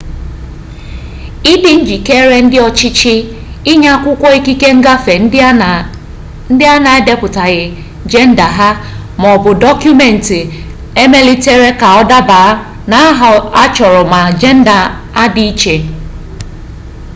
[1.53, 3.15] ịdị njikere ndị ọchịchị
[3.71, 5.13] inye akwụkwọ ikike ngafe
[6.51, 7.63] ndị a na-edepụtaghị
[8.11, 8.79] jenda ha x
[9.21, 10.39] maọbụ dọkụmentị
[11.03, 12.41] emelitere ka ọ daba
[12.89, 13.29] n’aha
[13.61, 14.77] a chọrọ ma jenda
[15.21, 15.75] adị iche